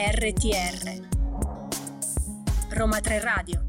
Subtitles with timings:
[0.00, 1.06] RTR
[2.70, 3.60] Roma 3 Radio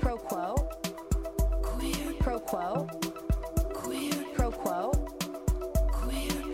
[0.00, 0.54] Pro quo.
[2.20, 2.86] Pro quo.
[4.36, 4.92] Pro quo.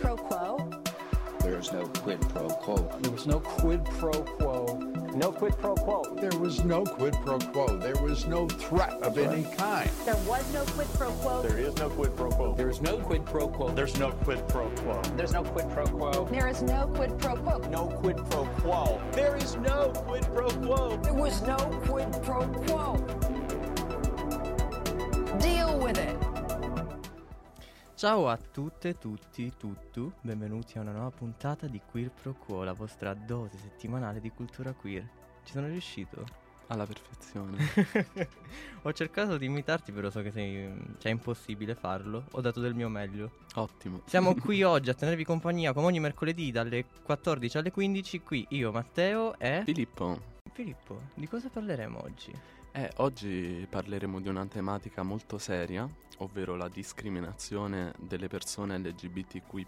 [0.01, 0.69] Pro quo.
[1.39, 2.89] There's no quid pro quo.
[3.01, 4.94] There was no quid pro quo.
[5.15, 6.03] No quid pro quo.
[6.15, 7.77] There was no quid pro quo.
[7.77, 9.89] There was no threat of any kind.
[10.03, 11.41] There was no quid pro quo.
[11.41, 12.53] There is no quid pro quo.
[12.53, 13.69] There is no quid pro quo.
[13.69, 15.01] There's no quid pro quo.
[15.15, 16.25] There's no quid pro quo.
[16.25, 17.59] There is no quid pro quo.
[17.69, 19.01] No quid pro quo.
[19.13, 20.97] There is no quid pro quo.
[20.97, 21.55] There was no
[21.85, 22.97] quid pro quo.
[25.39, 26.24] Deal with it.
[27.95, 32.73] Ciao a tutte, tutti, tuttu, benvenuti a una nuova puntata di Queer Pro Quo, la
[32.73, 35.07] vostra dose settimanale di cultura queer.
[35.45, 36.25] Ci sono riuscito?
[36.67, 37.57] Alla perfezione.
[38.83, 42.25] Ho cercato di imitarti, però so che sei, cioè, è impossibile farlo.
[42.31, 43.31] Ho dato del mio meglio.
[43.53, 44.01] Ottimo.
[44.07, 48.19] Siamo qui oggi a tenervi compagnia come ogni mercoledì dalle 14 alle 15.
[48.19, 50.19] Qui io, Matteo e Filippo,
[50.51, 50.99] Filippo.
[51.13, 52.33] Di cosa parleremo oggi?
[52.75, 55.87] Eh, oggi parleremo di una tematica molto seria,
[56.17, 59.67] ovvero la discriminazione delle persone LGBTQI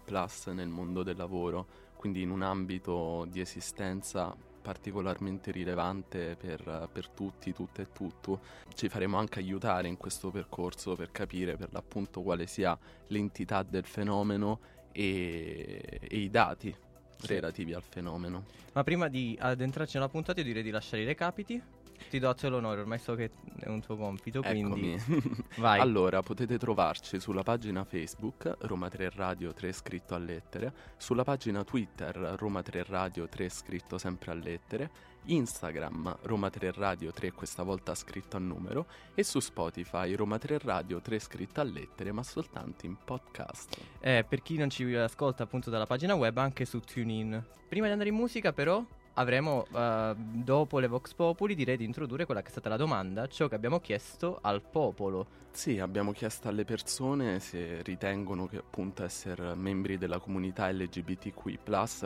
[0.52, 7.54] nel mondo del lavoro, quindi in un ambito di esistenza particolarmente rilevante per, per tutti,
[7.54, 8.40] tutte e tutto.
[8.74, 13.86] Ci faremo anche aiutare in questo percorso per capire per l'appunto quale sia l'entità del
[13.86, 14.60] fenomeno
[14.92, 16.74] e, e i dati
[17.16, 17.26] Sì.
[17.26, 18.44] relativi al fenomeno.
[18.74, 21.60] Ma prima di addentrarci nella puntata, io direi di lasciare i recapiti.
[22.08, 25.44] Ti do l'onore, ormai so che è un tuo compito, quindi Eccomi.
[25.58, 25.80] vai.
[25.80, 31.64] Allora, potete trovarci sulla pagina Facebook Roma 3 Radio 3 scritto a lettere, sulla pagina
[31.64, 34.90] Twitter Roma 3 Radio 3 scritto sempre a lettere,
[35.24, 40.58] Instagram Roma 3 Radio 3 questa volta scritto a numero e su Spotify Roma 3
[40.58, 43.76] Radio 3 scritto a lettere ma soltanto in podcast.
[44.00, 47.44] Eh, per chi non ci ascolta appunto dalla pagina web, anche su TuneIn.
[47.68, 48.82] Prima di andare in musica, però,
[49.18, 53.26] avremo, eh, dopo le Vox Populi, direi di introdurre quella che è stata la domanda,
[53.26, 55.46] ciò che abbiamo chiesto al popolo.
[55.50, 61.58] Sì, abbiamo chiesto alle persone se ritengono che appunto essere membri della comunità LGBTQI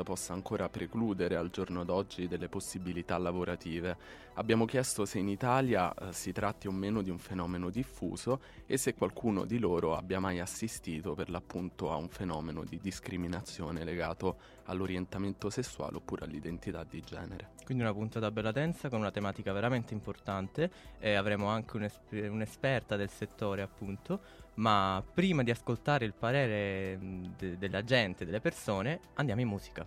[0.03, 4.31] possa ancora precludere al giorno d'oggi delle possibilità lavorative.
[4.37, 8.79] Abbiamo chiesto se in Italia eh, si tratti o meno di un fenomeno diffuso e
[8.79, 14.39] se qualcuno di loro abbia mai assistito per l'appunto a un fenomeno di discriminazione legato
[14.65, 17.51] all'orientamento sessuale oppure all'identità di genere.
[17.65, 22.97] Quindi una puntata bella densa con una tematica veramente importante e avremo anche un'esper- un'esperta
[22.97, 23.32] del settore
[23.63, 24.21] appunto,
[24.55, 26.99] ma prima di ascoltare il parere
[27.37, 29.87] de- della gente, delle persone, andiamo in musica.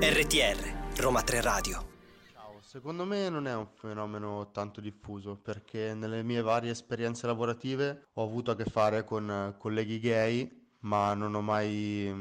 [0.00, 1.86] RTR Roma 3 Radio.
[2.32, 8.08] Ciao, secondo me non è un fenomeno tanto diffuso perché nelle mie varie esperienze lavorative
[8.14, 12.12] ho avuto a che fare con colleghi gay, ma non ho mai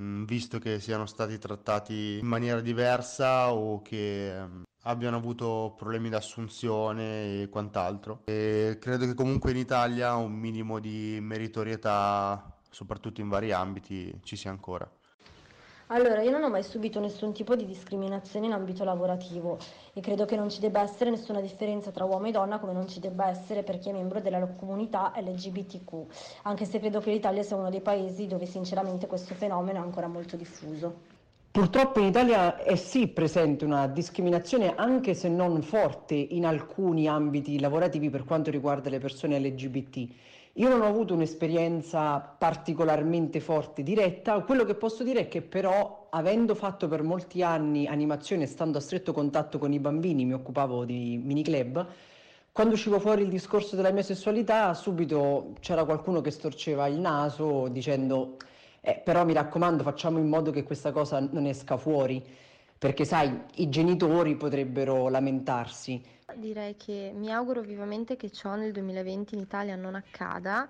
[0.00, 6.08] mm, visto che siano stati trattati in maniera diversa o che mm, abbiano avuto problemi
[6.08, 8.22] d'assunzione e quant'altro.
[8.24, 14.36] E credo che comunque in Italia un minimo di meritorietà, soprattutto in vari ambiti, ci
[14.36, 14.90] sia ancora.
[15.90, 19.56] Allora, io non ho mai subito nessun tipo di discriminazione in ambito lavorativo
[19.94, 22.86] e credo che non ci debba essere nessuna differenza tra uomo e donna come non
[22.86, 27.42] ci debba essere per chi è membro della comunità LGBTQ, anche se credo che l'Italia
[27.42, 31.16] sia uno dei paesi dove sinceramente questo fenomeno è ancora molto diffuso.
[31.50, 37.58] Purtroppo in Italia è sì presente una discriminazione, anche se non forte, in alcuni ambiti
[37.58, 40.06] lavorativi per quanto riguarda le persone LGBT.
[40.58, 46.08] Io non ho avuto un'esperienza particolarmente forte diretta, quello che posso dire è che però,
[46.10, 50.32] avendo fatto per molti anni animazione e stando a stretto contatto con i bambini, mi
[50.32, 51.86] occupavo di mini club,
[52.50, 57.68] quando uscivo fuori il discorso della mia sessualità, subito c'era qualcuno che storceva il naso
[57.68, 58.36] dicendo
[58.80, 62.20] eh, però mi raccomando facciamo in modo che questa cosa non esca fuori,
[62.76, 66.02] perché sai, i genitori potrebbero lamentarsi.
[66.38, 70.68] Direi che mi auguro vivamente che ciò nel 2020 in Italia non accada,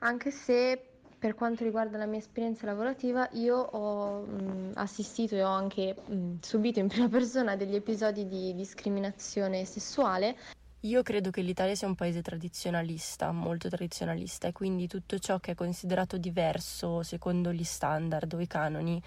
[0.00, 5.48] anche se per quanto riguarda la mia esperienza lavorativa io ho mh, assistito e ho
[5.50, 10.36] anche mh, subito in prima persona degli episodi di discriminazione sessuale.
[10.80, 15.52] Io credo che l'Italia sia un paese tradizionalista, molto tradizionalista, e quindi tutto ciò che
[15.52, 19.02] è considerato diverso secondo gli standard o i canoni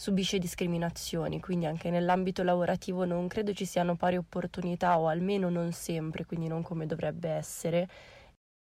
[0.00, 5.72] subisce discriminazioni, quindi anche nell'ambito lavorativo non credo ci siano pari opportunità o almeno non
[5.72, 7.86] sempre, quindi non come dovrebbe essere.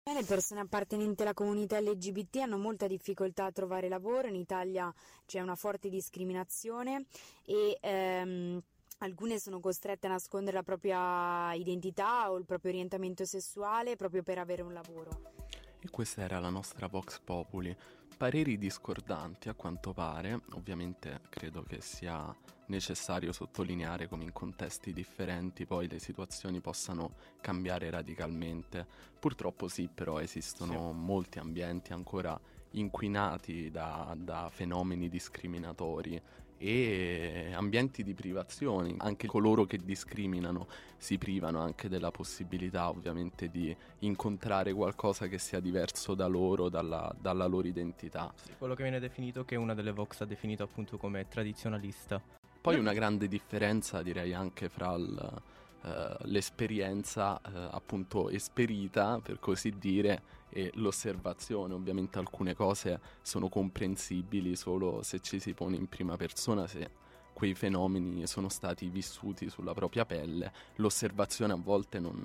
[0.04, 4.94] Le persone appartenenti alla comunità LGBT hanno molta difficoltà a trovare lavoro, in Italia
[5.26, 7.06] c'è una forte discriminazione
[7.44, 8.62] e ehm,
[9.00, 14.38] alcune sono costrette a nascondere la propria identità o il proprio orientamento sessuale proprio per
[14.38, 15.34] avere un lavoro.
[15.80, 17.76] E questa era la nostra Vox Populi.
[18.18, 22.34] Pareri discordanti a quanto pare, ovviamente credo che sia
[22.68, 28.88] necessario sottolineare come in contesti differenti poi le situazioni possano cambiare radicalmente.
[29.20, 30.98] Purtroppo sì, però esistono sì.
[30.98, 32.40] molti ambienti ancora
[32.72, 36.22] inquinati da, da fenomeni discriminatori
[36.58, 38.96] e ambienti di privazioni.
[39.00, 40.68] Anche coloro che discriminano
[40.98, 47.14] si privano anche della possibilità ovviamente di incontrare qualcosa che sia diverso da loro, dalla,
[47.20, 48.32] dalla loro identità.
[48.36, 52.22] Sì, quello che viene definito, che una delle Vox ha definito appunto come tradizionalista.
[52.62, 55.42] Poi una grande differenza direi anche fra il,
[55.84, 55.90] uh,
[56.24, 60.22] l'esperienza uh, appunto esperita, per così dire,
[60.56, 61.74] e l'osservazione.
[61.74, 66.90] Ovviamente alcune cose sono comprensibili solo se ci si pone in prima persona, se
[67.34, 70.54] quei fenomeni sono stati vissuti sulla propria pelle.
[70.76, 72.24] L'osservazione a volte non,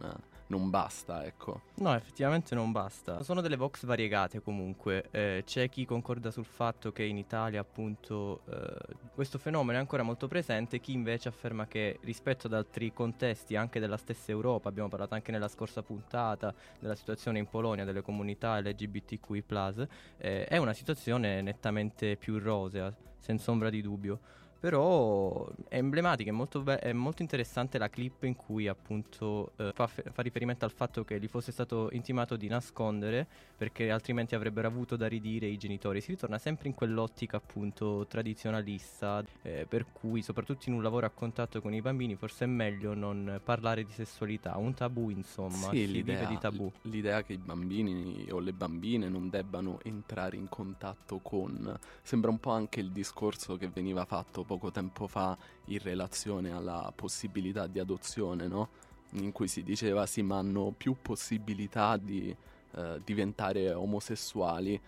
[0.50, 1.62] non basta, ecco.
[1.76, 3.22] No, effettivamente non basta.
[3.22, 5.08] Sono delle vox variegate comunque.
[5.10, 10.02] Eh, c'è chi concorda sul fatto che in Italia appunto eh, questo fenomeno è ancora
[10.02, 14.88] molto presente, chi invece afferma che rispetto ad altri contesti anche della stessa Europa, abbiamo
[14.88, 19.44] parlato anche nella scorsa puntata della situazione in Polonia delle comunità LGBTQI+,
[20.18, 24.18] eh, è una situazione nettamente più rosea, senza ombra di dubbio.
[24.60, 29.72] Però è emblematica, è molto, be- è molto interessante la clip in cui appunto eh,
[29.74, 33.26] fa, f- fa, riferimento al fatto che gli fosse stato intimato di nascondere
[33.56, 36.02] perché altrimenti avrebbero avuto da ridire i genitori.
[36.02, 41.10] Si ritorna sempre in quell'ottica appunto tradizionalista, eh, per cui soprattutto in un lavoro a
[41.10, 45.78] contatto con i bambini forse è meglio non parlare di sessualità, un tabù insomma, sì,
[45.78, 46.70] si l'idea, vive di tabù.
[46.82, 51.78] L'idea che i bambini o le bambine non debbano entrare in contatto con...
[52.02, 56.92] Sembra un po' anche il discorso che veniva fatto poco tempo fa in relazione alla
[56.92, 58.68] possibilità di adozione, no?
[59.12, 62.34] In cui si diceva sì, ma hanno più possibilità di
[62.74, 64.80] eh, diventare omosessuali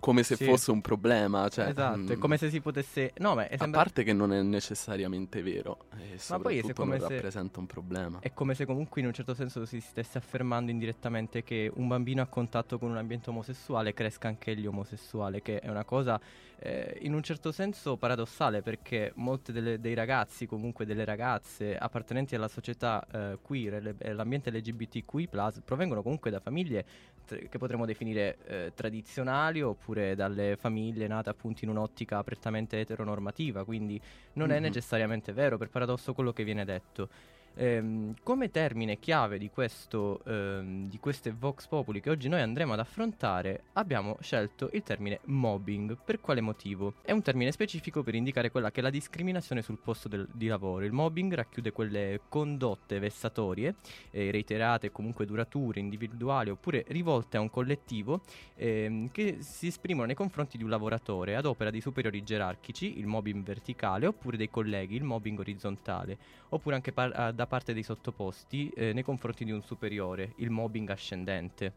[0.00, 0.44] come se sì.
[0.44, 1.48] fosse un problema.
[1.48, 2.20] Cioè, esatto, mh, è mm.
[2.20, 3.12] come se si potesse.
[3.18, 3.80] No, ma sembra...
[3.80, 7.14] A parte che non è necessariamente vero, e ma poi è come non se...
[7.14, 8.18] rappresenta un problema.
[8.20, 12.22] È come se comunque in un certo senso si stesse affermando indirettamente che un bambino
[12.22, 16.20] a contatto con un ambiente omosessuale cresca anche egli omosessuale, che è una cosa
[16.64, 22.48] eh, in un certo senso paradossale perché molti dei ragazzi, comunque delle ragazze appartenenti alla
[22.48, 25.28] società eh, queer e all'ambiente LGBTQI,
[25.62, 26.86] provengono comunque da famiglie
[27.26, 34.00] che potremmo definire eh, tradizionali oppure dalle famiglie nate appunto in un'ottica prettamente eteronormativa, quindi
[34.34, 34.56] non mm-hmm.
[34.56, 37.08] è necessariamente vero per paradosso quello che viene detto.
[37.56, 42.72] Ehm, come termine chiave di, questo, ehm, di queste Vox Populi che oggi noi andremo
[42.72, 45.96] ad affrontare, abbiamo scelto il termine mobbing.
[46.04, 46.94] Per quale motivo?
[47.02, 50.48] È un termine specifico per indicare quella che è la discriminazione sul posto del, di
[50.48, 50.84] lavoro.
[50.84, 53.76] Il mobbing racchiude quelle condotte vessatorie,
[54.10, 58.22] eh, reiterate, comunque durature, individuali oppure rivolte a un collettivo
[58.56, 63.06] ehm, che si esprimono nei confronti di un lavoratore ad opera di superiori gerarchici, il
[63.06, 66.18] mobbing verticale, oppure dei colleghi, il mobbing orizzontale,
[66.48, 70.50] oppure anche par- da da parte dei sottoposti eh, nei confronti di un superiore, il
[70.50, 71.74] mobbing ascendente.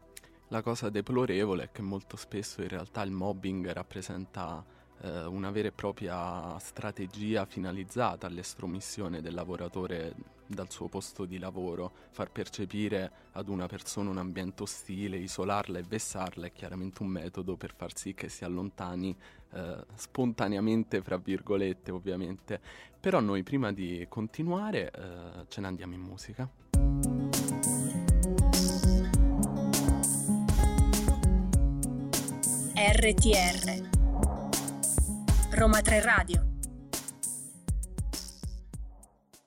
[0.48, 4.64] La cosa deplorevole è che molto spesso in realtà il mobbing rappresenta
[5.02, 11.92] eh, una vera e propria strategia finalizzata all'estromissione del lavoratore dal suo posto di lavoro,
[12.10, 17.56] far percepire ad una persona un ambiente ostile, isolarla e vessarla è chiaramente un metodo
[17.56, 19.14] per far sì che si allontani
[19.52, 22.60] eh, spontaneamente, fra virgolette ovviamente.
[22.98, 26.48] Però noi prima di continuare eh, ce ne andiamo in musica.
[32.74, 33.97] RTR
[35.58, 36.46] Roma 3 Radio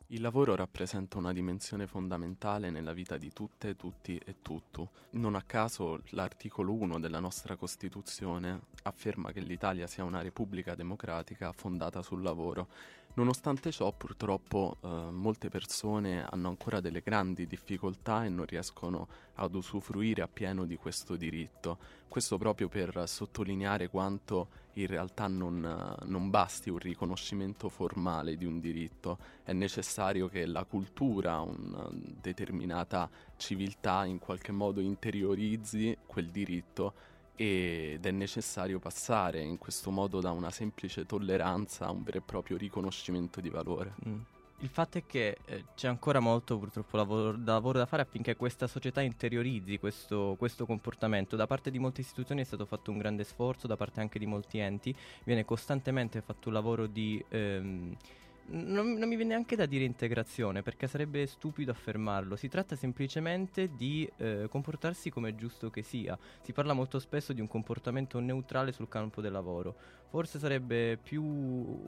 [0.07, 4.89] Il lavoro rappresenta una dimensione fondamentale nella vita di tutte, tutti e tutto.
[5.11, 11.53] Non a caso l'articolo 1 della nostra Costituzione afferma che l'Italia sia una repubblica democratica
[11.53, 12.67] fondata sul lavoro
[13.13, 19.53] Nonostante ciò, purtroppo, eh, molte persone hanno ancora delle grandi difficoltà e non riescono ad
[19.53, 21.77] usufruire appieno di questo diritto.
[22.07, 28.61] Questo proprio per sottolineare quanto in realtà non, non basti un riconoscimento formale di un
[28.61, 36.93] diritto, è necessario che la cultura, una determinata civiltà in qualche modo interiorizzi quel diritto
[37.41, 42.21] ed è necessario passare in questo modo da una semplice tolleranza a un vero e
[42.21, 43.95] proprio riconoscimento di valore.
[44.07, 44.19] Mm.
[44.59, 48.67] Il fatto è che eh, c'è ancora molto purtroppo lavoro lavoro da fare affinché questa
[48.67, 51.35] società interiorizzi questo, questo, comportamento.
[51.35, 54.27] Da parte di molte istituzioni è stato fatto un grande sforzo, da parte anche di
[54.27, 57.23] molti enti, viene costantemente fatto un lavoro di...
[57.29, 57.97] Ehm,
[58.47, 62.35] non, non mi viene neanche da dire integrazione, perché sarebbe stupido affermarlo.
[62.35, 66.17] Si tratta semplicemente di eh, comportarsi come è giusto che sia.
[66.41, 69.75] Si parla molto spesso di un comportamento neutrale sul campo del lavoro.
[70.11, 71.79] Forse sarebbe più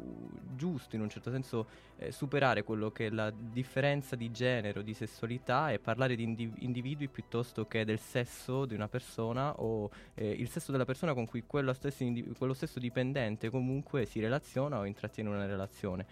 [0.56, 4.82] giusto, in un certo senso, eh, superare quello che è la differenza di genere o
[4.82, 9.92] di sessualità e parlare di indiv- individui piuttosto che del sesso di una persona o
[10.14, 14.22] eh, il sesso della persona con cui quello stesso, indiv- quello stesso dipendente comunque si
[14.22, 16.06] relaziona o intrattiene una relazione.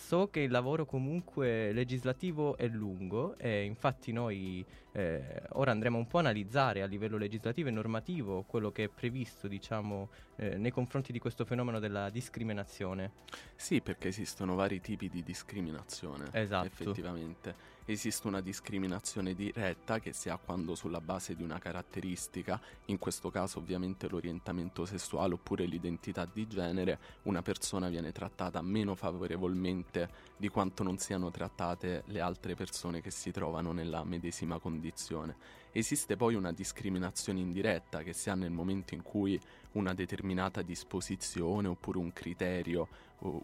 [0.00, 6.06] So che il lavoro comunque legislativo è lungo e infatti noi eh, ora andremo un
[6.08, 10.72] po' a analizzare a livello legislativo e normativo quello che è previsto diciamo eh, nei
[10.72, 13.12] confronti di questo fenomeno della discriminazione.
[13.54, 16.28] Sì, perché esistono vari tipi di discriminazione.
[16.32, 16.66] Esatto.
[16.66, 17.54] Effettivamente.
[17.86, 23.30] Esiste una discriminazione diretta che si ha quando sulla base di una caratteristica, in questo
[23.30, 30.48] caso ovviamente l'orientamento sessuale oppure l'identità di genere, una persona viene trattata meno favorevolmente di
[30.48, 35.58] quanto non siano trattate le altre persone che si trovano nella medesima condizione.
[35.72, 39.40] Esiste poi una discriminazione indiretta che si ha nel momento in cui
[39.72, 42.88] una determinata disposizione oppure un criterio,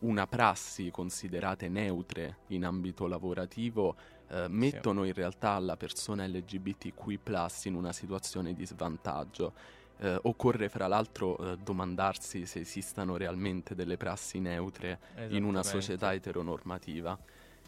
[0.01, 3.95] una prassi considerate neutre in ambito lavorativo
[4.29, 7.19] eh, mettono in realtà la persona LGBTQ
[7.65, 9.53] in una situazione di svantaggio.
[9.99, 16.13] Eh, occorre fra l'altro eh, domandarsi se esistano realmente delle prassi neutre in una società
[16.13, 17.19] eteronormativa.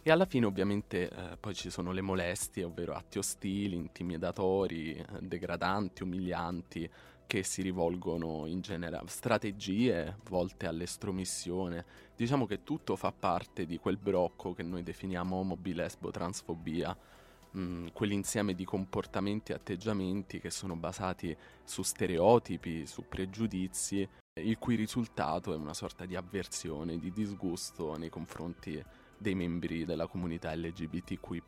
[0.02, 5.04] E alla fine ovviamente eh, poi ci sono le molestie, ovvero atti ostili, intimidatori, eh,
[5.20, 6.90] degradanti, umilianti,
[7.28, 11.84] che si rivolgono in genere a strategie volte all'estromissione.
[12.16, 16.96] Diciamo che tutto fa parte di quel brocco che noi definiamo omobilesbo transfobia,
[17.54, 24.08] mm, quell'insieme di comportamenti e atteggiamenti che sono basati su stereotipi, su pregiudizi,
[24.40, 28.82] il cui risultato è una sorta di avversione, di disgusto nei confronti
[29.18, 31.42] dei membri della comunità LGBTQI.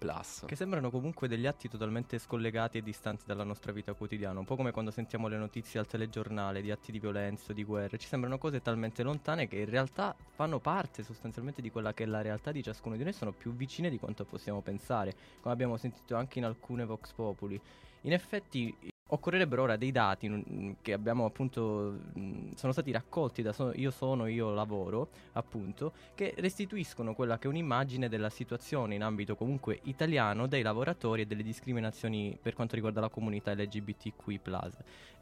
[0.47, 4.57] Che sembrano comunque degli atti totalmente scollegati e distanti dalla nostra vita quotidiana, un po'
[4.57, 8.39] come quando sentiamo le notizie al telegiornale di atti di violenza, di guerre, ci sembrano
[8.39, 12.53] cose talmente lontane che in realtà fanno parte sostanzialmente di quella che è la realtà
[12.53, 16.39] di ciascuno di noi, sono più vicine di quanto possiamo pensare, come abbiamo sentito anche
[16.39, 17.61] in alcune Vox Populi.
[18.03, 18.75] In effetti
[19.13, 24.27] Occorrerebbero ora dei dati mh, che abbiamo appunto mh, sono stati raccolti da Io sono,
[24.27, 30.47] io lavoro, appunto, che restituiscono quella che è un'immagine della situazione in ambito comunque italiano
[30.47, 34.41] dei lavoratori e delle discriminazioni per quanto riguarda la comunità LGBTQI+.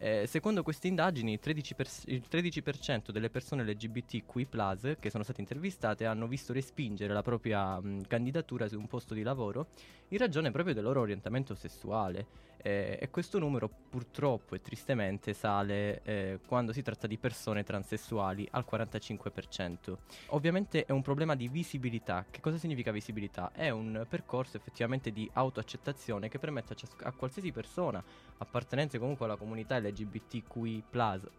[0.01, 5.41] Eh, secondo queste indagini il 13%, per- il 13% delle persone LGBTQI+, che sono state
[5.41, 9.69] intervistate hanno visto respingere la propria mh, candidatura su un posto di lavoro
[10.09, 12.47] in ragione proprio del loro orientamento sessuale.
[12.61, 18.47] Eh, e questo numero purtroppo e tristemente sale eh, quando si tratta di persone transessuali
[18.53, 19.97] al 45%.
[20.29, 22.25] Ovviamente è un problema di visibilità.
[22.31, 23.51] Che cosa significa visibilità?
[23.53, 28.03] È un percorso effettivamente di autoaccettazione che permette a, cias- a qualsiasi persona
[28.39, 30.85] appartenente comunque alla comunità LGBTQI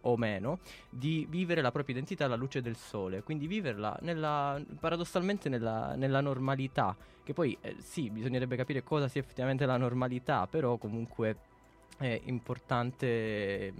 [0.02, 5.48] o meno di vivere la propria identità alla luce del sole, quindi viverla nella, paradossalmente
[5.48, 10.76] nella, nella normalità, che poi eh, sì, bisognerebbe capire cosa sia effettivamente la normalità, però
[10.76, 11.48] comunque
[12.06, 13.74] è importante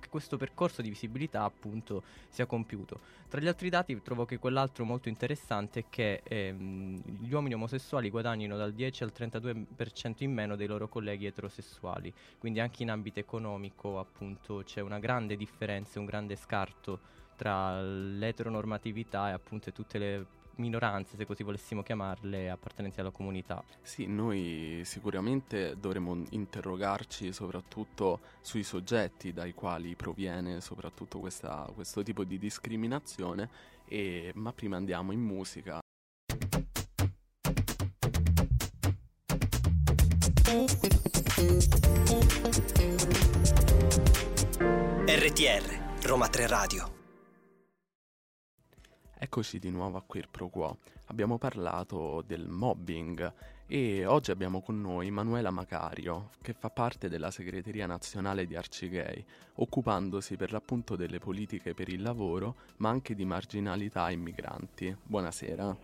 [0.00, 3.00] che questo percorso di visibilità appunto sia compiuto.
[3.28, 8.10] Tra gli altri dati trovo che quell'altro molto interessante è che ehm, gli uomini omosessuali
[8.10, 13.20] guadagnino dal 10 al 32% in meno dei loro colleghi eterosessuali, quindi anche in ambito
[13.20, 17.00] economico appunto c'è una grande differenza, un grande scarto
[17.36, 23.62] tra l'eteronormatività e appunto tutte le minoranze, se così volessimo chiamarle, appartenenti alla comunità.
[23.82, 32.24] Sì, noi sicuramente dovremmo interrogarci soprattutto sui soggetti dai quali proviene soprattutto questa, questo tipo
[32.24, 33.48] di discriminazione,
[33.86, 35.80] e, ma prima andiamo in musica.
[45.04, 47.01] RTR Roma 3 Radio
[49.24, 50.78] Eccoci di nuovo a Queer Pro Quo.
[51.06, 53.32] Abbiamo parlato del mobbing
[53.68, 59.24] e oggi abbiamo con noi Manuela Macario, che fa parte della segreteria nazionale di Arcigay,
[59.54, 64.96] occupandosi per l'appunto delle politiche per il lavoro, ma anche di marginalità e migranti.
[65.00, 65.76] Buonasera.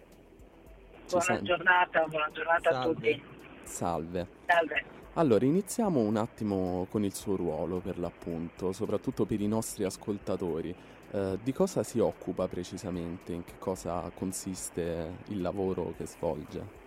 [1.09, 2.79] buona giornata, buona giornata Salve.
[2.81, 3.23] a tutti.
[3.63, 4.29] Salve.
[4.47, 4.85] Salve.
[5.15, 10.75] Allora, iniziamo un attimo con il suo ruolo per l'appunto, soprattutto per i nostri ascoltatori.
[11.11, 13.33] Eh, di cosa si occupa precisamente?
[13.33, 16.87] In che cosa consiste il lavoro che svolge?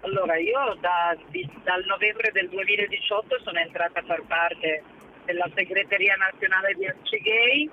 [0.00, 4.82] Allora, io da, di, dal novembre del 2018 sono entrata a far parte
[5.24, 7.70] della segreteria nazionale di Arcigay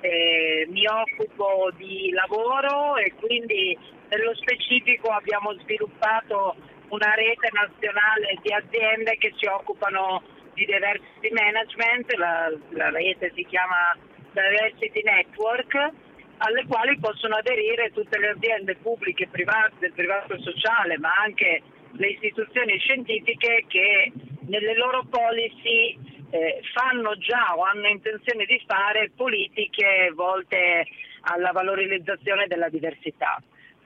[0.00, 3.76] mi occupo di lavoro e quindi
[4.08, 6.56] nello specifico abbiamo sviluppato
[6.88, 10.22] una rete nazionale di aziende che si occupano
[10.54, 13.96] di diversity management, la, la rete si chiama
[14.32, 15.74] Diversity Network,
[16.38, 21.62] alle quali possono aderire tutte le aziende pubbliche e private, del privato sociale, ma anche
[21.92, 24.12] le istituzioni scientifiche che
[24.46, 25.98] nelle loro policy
[26.30, 30.86] eh, fanno già o hanno intenzione di fare politiche volte
[31.22, 33.40] alla valorizzazione della diversità.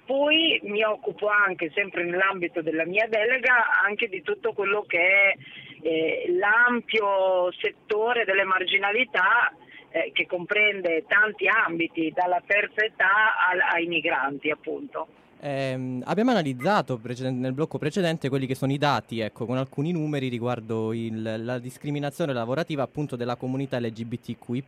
[0.05, 5.35] Poi mi occupo anche, sempre nell'ambito della mia delega, anche di tutto quello che è
[5.83, 9.51] eh, l'ampio settore delle marginalità
[9.95, 15.07] eh, che comprende tanti ambiti, dalla terza età al, ai migranti appunto.
[15.41, 19.93] Eh, abbiamo analizzato precedente, nel blocco precedente quelli che sono i dati, ecco, con alcuni
[19.93, 24.65] numeri riguardo il, la discriminazione lavorativa appunto della comunità LGBTQI+,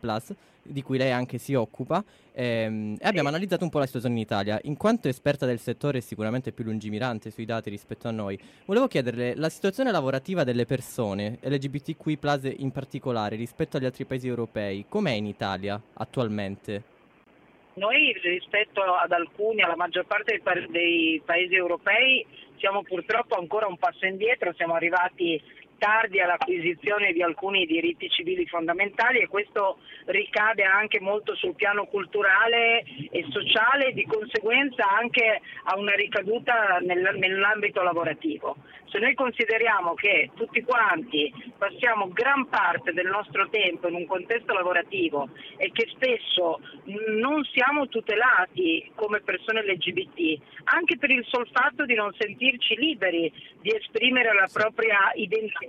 [0.63, 4.21] di cui lei anche si occupa, ehm, e abbiamo analizzato un po' la situazione in
[4.21, 4.59] Italia.
[4.63, 9.35] In quanto esperta del settore sicuramente più lungimirante sui dati rispetto a noi, volevo chiederle
[9.35, 15.25] la situazione lavorativa delle persone, LGBTQI+, in particolare, rispetto agli altri paesi europei, com'è in
[15.25, 16.96] Italia attualmente?
[17.77, 22.25] Noi rispetto ad alcuni, alla maggior parte dei, pa- dei, paesi europei,
[22.57, 25.39] siamo purtroppo ancora un passo indietro, siamo arrivati
[25.77, 32.83] tardi all'acquisizione di alcuni diritti civili fondamentali e questo ricade anche molto sul piano culturale
[33.11, 38.55] e sociale e di conseguenza anche ha una ricaduta nel, nell'ambito lavorativo.
[38.89, 44.53] Se noi consideriamo che tutti quanti passiamo gran parte del nostro tempo in un contesto
[44.53, 46.61] lavorativo e che spesso
[47.09, 53.31] non siamo tutelati come persone LGBT, anche per il sol fatto di non sentirci liberi
[53.59, 55.66] di esprimere la propria identità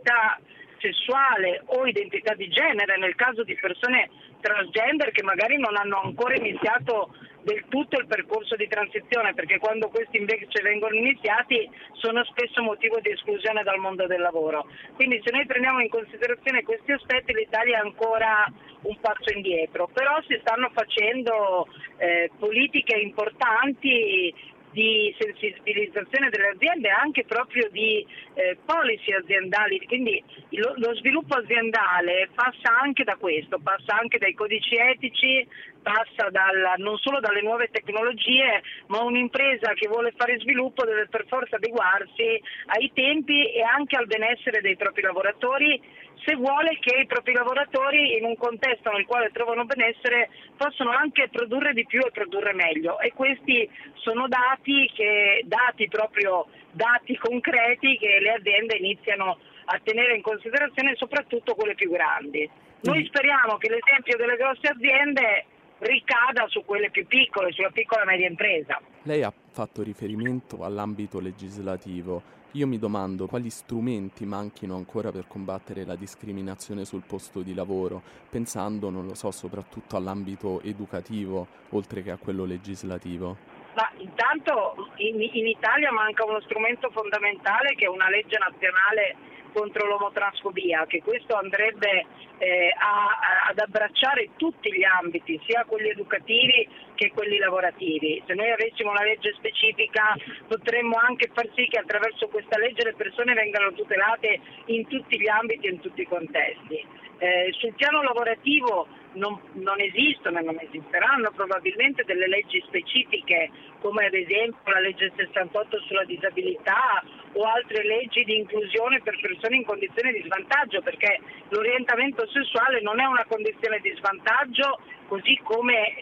[0.78, 4.08] sessuale o identità di genere nel caso di persone
[4.40, 7.12] transgender che magari non hanno ancora iniziato
[7.42, 13.00] del tutto il percorso di transizione perché quando questi invece vengono iniziati sono spesso motivo
[13.00, 14.66] di esclusione dal mondo del lavoro.
[14.94, 18.44] Quindi se noi prendiamo in considerazione questi aspetti l'Italia è ancora
[18.82, 24.34] un passo indietro, però si stanno facendo eh, politiche importanti
[24.72, 32.28] di sensibilizzazione delle aziende anche proprio di eh, policy aziendali, quindi lo, lo, sviluppo aziendale
[32.34, 35.46] passa anche da questo, passa anche dai codici etici,
[35.82, 41.24] passa dalla, non solo dalle nuove tecnologie, ma un'impresa che vuole fare sviluppo deve per
[41.28, 45.80] forza adeguarsi ai tempi e anche al benessere dei propri lavoratori
[46.24, 51.28] se vuole che i propri lavoratori in un contesto nel quale trovano benessere possano anche
[51.30, 57.98] produrre di più e produrre meglio e questi sono dati, che, dati proprio dati concreti
[57.98, 62.48] che le aziende iniziano a tenere in considerazione soprattutto quelle più grandi.
[62.82, 65.44] Noi speriamo che l'esempio delle grosse aziende
[65.78, 68.80] ricada su quelle più piccole, sulla piccola e media impresa.
[69.08, 72.20] Lei ha fatto riferimento all'ambito legislativo.
[72.52, 78.02] Io mi domando quali strumenti manchino ancora per combattere la discriminazione sul posto di lavoro,
[78.28, 83.34] pensando, non lo so, soprattutto all'ambito educativo, oltre che a quello legislativo.
[83.76, 89.16] Ma intanto in, in Italia manca uno strumento fondamentale che è una legge nazionale
[89.52, 92.06] contro l'omotransfobia, che questo andrebbe
[92.38, 98.22] eh, a, ad abbracciare tutti gli ambiti, sia quelli educativi che quelli lavorativi.
[98.26, 102.94] Se noi avessimo una legge specifica potremmo anche far sì che attraverso questa legge le
[102.94, 106.84] persone vengano tutelate in tutti gli ambiti e in tutti i contesti.
[107.20, 108.86] Eh, sul piano lavorativo
[109.18, 113.50] non, non, esistono e non esisteranno probabilmente delle leggi specifiche
[113.80, 117.02] come ad esempio la legge 68 sulla disabilità
[117.32, 123.00] o altre leggi di inclusione per persone in condizione di svantaggio perché l'orientamento sessuale non
[123.00, 125.96] è una condizione di svantaggio così come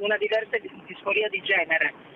[0.00, 2.14] una diversa disforia di genere.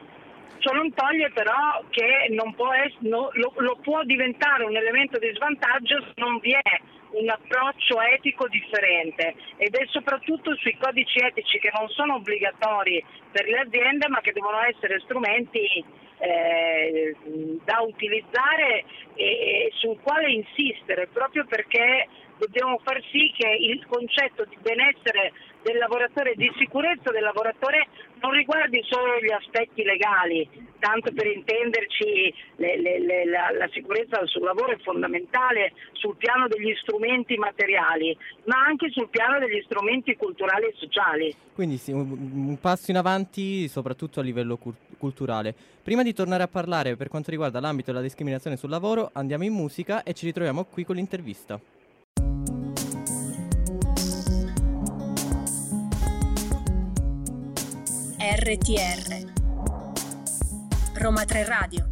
[0.58, 5.32] Ciò non toglie però che può essere, no, lo, lo può diventare un elemento di
[5.34, 6.80] svantaggio se non vi è
[7.12, 13.46] un approccio etico differente ed è soprattutto sui codici etici che non sono obbligatori per
[13.46, 15.84] le aziende ma che devono essere strumenti
[16.18, 17.16] eh,
[17.64, 22.08] da utilizzare e, e sul quale insistere proprio perché
[22.40, 27.86] dobbiamo far sì che il concetto di benessere del lavoratore, di sicurezza del lavoratore
[28.22, 30.48] non riguardi solo gli aspetti legali,
[30.78, 36.48] tanto per intenderci le, le, le, la, la, sicurezza sul lavoro è fondamentale sul piano
[36.48, 41.34] degli strumenti materiali, ma anche sul piano degli strumenti culturali e sociali.
[41.52, 45.54] Quindi sì, un, un passo in avanti soprattutto a livello cur- culturale.
[45.82, 49.52] Prima di tornare a parlare per quanto riguarda l'ambito della discriminazione sul lavoro, andiamo in
[49.52, 51.60] musica e ci ritroviamo qui con l'intervista.
[58.32, 59.26] RTR
[60.94, 61.89] Roma 3 Radio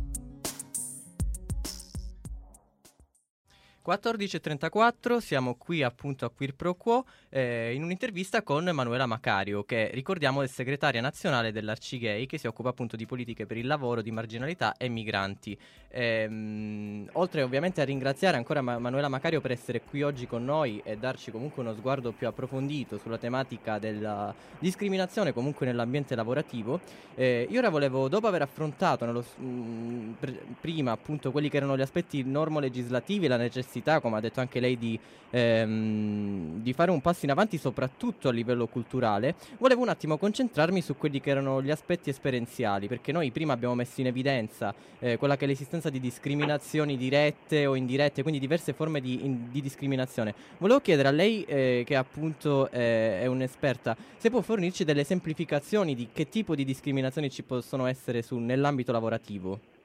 [3.89, 9.91] 14.34, siamo qui appunto a Queer Pro Quo eh, in un'intervista con Manuela Macario, che
[9.95, 14.11] ricordiamo è segretaria nazionale dell'Arcigay, che si occupa appunto di politiche per il lavoro, di
[14.11, 15.59] marginalità e migranti.
[15.89, 20.83] Ehm, oltre ovviamente a ringraziare ancora Ma- Manuela Macario per essere qui oggi con noi
[20.85, 26.79] e darci comunque uno sguardo più approfondito sulla tematica della discriminazione comunque nell'ambiente lavorativo,
[27.15, 31.75] eh, io ora volevo, dopo aver affrontato nello, mh, pr- prima appunto quelli che erano
[31.75, 33.37] gli aspetti normo-legislativi e la
[33.79, 34.99] necessità come ha detto anche lei, di,
[35.31, 40.81] ehm, di, fare un passo in avanti soprattutto a livello culturale, volevo un attimo concentrarmi
[40.81, 45.17] su quelli che erano gli aspetti esperienziali, perché noi prima abbiamo messo in evidenza eh,
[45.17, 49.61] quella che è l'esistenza di discriminazioni dirette o indirette, quindi diverse forme di, in, di
[49.61, 50.35] discriminazione.
[50.59, 55.95] Volevo chiedere a lei, eh, che appunto eh, è un'esperta, se può fornirci delle semplificazioni
[55.95, 59.78] di che tipo di discriminazioni ci possono essere su, nell'ambito lavorativo.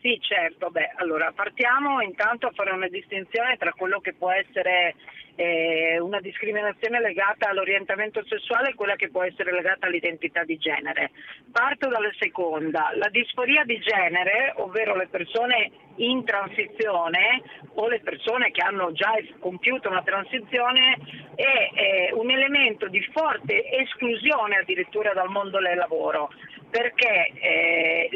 [0.00, 0.70] Sì, certo.
[0.70, 4.94] Beh, allora partiamo intanto a fare una distinzione tra quello che può essere
[5.36, 11.10] eh, una discriminazione legata all'orientamento sessuale e quella che può essere legata all'identità di genere.
[11.52, 12.92] Parto dalla seconda.
[12.94, 17.42] La disforia di genere, ovvero le persone in transizione
[17.74, 20.96] o le persone che hanno già compiuto una transizione,
[21.34, 26.30] è, è un elemento di forte esclusione addirittura dal mondo del lavoro
[26.70, 28.08] perché eh,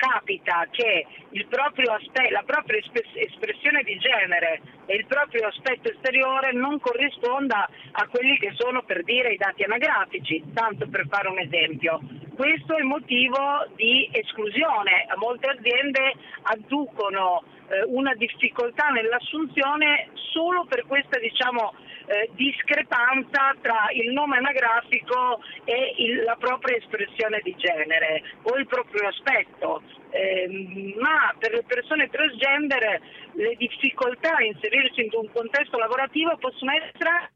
[0.00, 6.80] capita che aspe- la propria esp- espressione di genere e il proprio aspetto esteriore non
[6.80, 12.00] corrisponda a quelli che sono per dire i dati anagrafici, tanto per fare un esempio.
[12.34, 15.06] Questo è il motivo di esclusione.
[15.16, 21.74] Molte aziende adducono eh, una difficoltà nell'assunzione solo per questa diciamo,
[22.10, 28.66] eh, discrepanza tra il nome anagrafico e il, la propria espressione di genere o il
[28.66, 29.82] proprio aspetto.
[30.10, 33.00] Eh, ma per le persone transgender
[33.34, 37.30] le difficoltà a inserirsi in un contesto lavorativo possono essere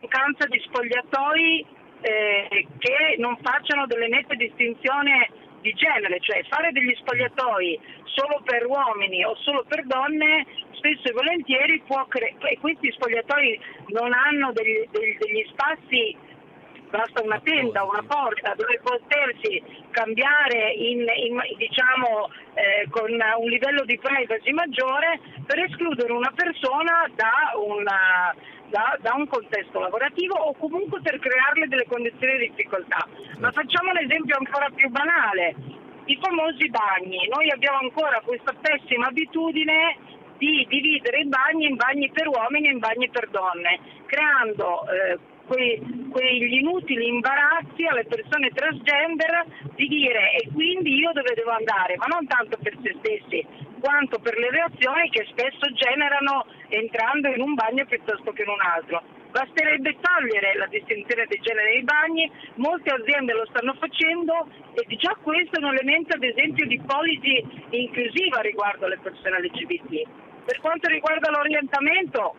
[0.00, 1.66] mancanza di spogliatoi
[2.00, 5.10] eh, che non facciano delle nette distinzioni
[5.60, 11.12] di genere, cioè fare degli spogliatoi solo per uomini o solo per donne spesso e
[11.12, 16.16] volentieri può creare, e questi spogliatoi non hanno degli, degli, degli spazi
[16.88, 23.84] basta una tenda, una porta dove potersi cambiare in, in, diciamo, eh, con un livello
[23.84, 28.34] di privacy maggiore per escludere una persona da, una,
[28.70, 33.06] da, da, un contesto lavorativo o comunque per crearle delle condizioni di difficoltà.
[33.38, 35.54] Ma facciamo un esempio ancora più banale,
[36.04, 37.28] i famosi bagni.
[37.28, 39.96] Noi abbiamo ancora questa pessima abitudine
[40.38, 45.18] di dividere i bagni in bagni per uomini e in bagni per donne, creando eh,
[45.46, 51.96] que, quegli inutili imbarazzi alle persone transgender di dire e quindi io dove devo andare,
[51.96, 57.40] ma non tanto per se stessi quanto per le reazioni che spesso generano entrando in
[57.40, 59.02] un bagno piuttosto che in un altro.
[59.30, 65.14] Basterebbe togliere la distinzione dei generi nei bagni, molte aziende lo stanno facendo e già
[65.22, 70.08] questo è un elemento ad esempio di policy inclusiva riguardo alle persone LGBT.
[70.46, 72.34] Per quanto riguarda l'orientamento,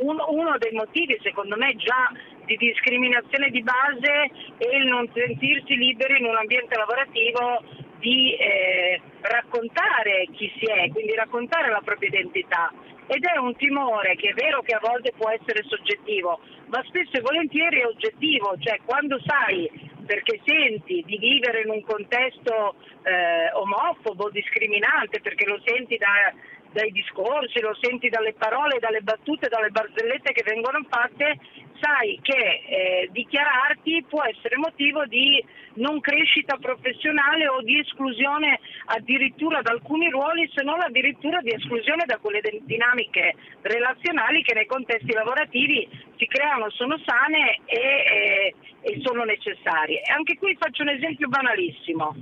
[0.00, 2.10] uno, dei motivi secondo me già
[2.46, 7.62] di discriminazione di base è il non sentirsi liberi in un ambiente lavorativo
[8.00, 12.72] di eh, raccontare chi si è, quindi raccontare la propria identità.
[13.06, 17.18] Ed è un timore che è vero che a volte può essere soggettivo, ma spesso
[17.18, 19.68] e volentieri è oggettivo, cioè quando sai
[20.06, 26.32] perché senti di vivere in un contesto eh, omofobo, discriminante, perché lo senti da,
[26.72, 31.38] dai discorsi, lo senti dalle parole, dalle battute, dalle barzellette che vengono fatte,
[31.80, 35.42] sai che eh, dichiararti può essere motivo di
[35.74, 42.04] non crescita professionale o di esclusione addirittura da alcuni ruoli, se non addirittura di esclusione
[42.06, 49.00] da quelle dinamiche relazionali che nei contesti lavorativi si creano, sono sane e, e, e
[49.02, 50.02] sono necessarie.
[50.14, 52.14] Anche qui faccio un esempio banalissimo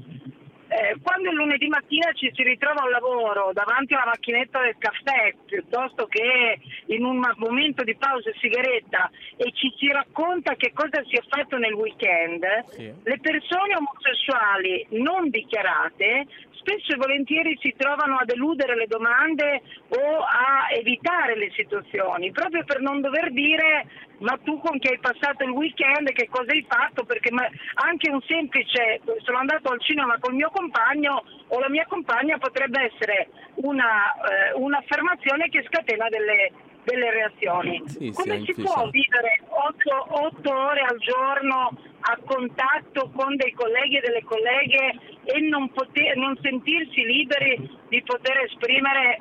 [0.68, 5.34] eh, quando il lunedì mattina ci si ritrova al lavoro davanti alla macchinetta del caffè
[5.46, 11.02] piuttosto che in un momento di pausa e sigaretta e ci si racconta che cosa
[11.04, 12.92] si è fatto nel weekend, sì.
[13.02, 16.26] le persone omosessuali non dichiarate
[16.68, 22.62] spesso e volentieri si trovano a deludere le domande o a evitare le situazioni, proprio
[22.64, 23.86] per non dover dire
[24.18, 27.04] ma tu con chi hai passato il weekend, che cosa hai fatto?
[27.04, 27.30] Perché
[27.74, 32.90] anche un semplice sono andato al cinema col mio compagno o la mia compagna potrebbe
[32.92, 36.52] essere una, eh, un'affermazione che scatena delle,
[36.84, 37.82] delle reazioni.
[37.86, 44.00] Sì, Come si può vivere 8, ore al giorno a contatto con dei colleghi e
[44.00, 49.20] delle colleghe e non, poter- non sentirsi liberi di poter esprimere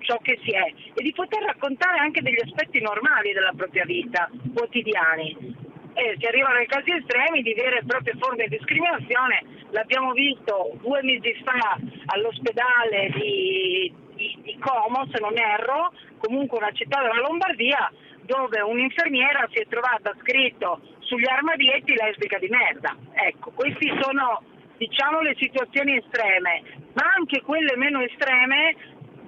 [0.00, 4.28] ciò che si è e di poter raccontare anche degli aspetti normali della propria vita,
[4.54, 5.56] quotidiani.
[5.94, 10.78] E si arrivano ai casi estremi di vere e proprie forme di discriminazione, l'abbiamo visto
[10.80, 17.20] due mesi fa all'ospedale di, di- di Como, se non erro, comunque una città della
[17.20, 17.90] Lombardia,
[18.22, 22.94] dove un'infermiera si è trovata scritto sugli armadietti lesbica di merda.
[23.14, 24.42] Ecco, queste sono
[24.76, 28.76] diciamo le situazioni estreme, ma anche quelle meno estreme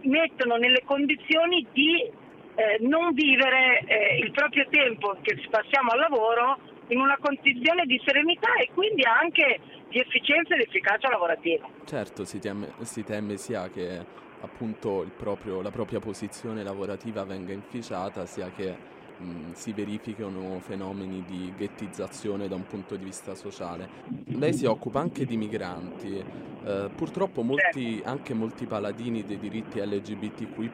[0.02, 2.10] mettono nelle condizioni di
[2.54, 6.58] eh, non vivere eh, il proprio tempo che passiamo al lavoro
[6.88, 11.68] in una condizione di serenità e quindi anche di efficienza ed efficacia lavorativa.
[11.84, 14.04] Certo, si teme, si teme sia che
[14.40, 21.52] appunto proprio- la propria posizione lavorativa venga inficiata, sia che mh, si verifichino fenomeni di
[21.56, 23.88] ghettizzazione da un punto di vista sociale.
[24.26, 26.24] Lei si occupa anche di migranti.
[26.62, 30.70] eh, purtroppo molti, anche molti paladini dei diritti LGBTQI